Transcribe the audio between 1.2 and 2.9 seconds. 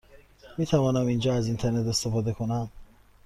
از اینترنت استفاده کنم؟